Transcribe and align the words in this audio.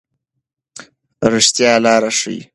رښتیا 1.33 1.71
لار 1.85 2.03
ښيي. 2.19 2.41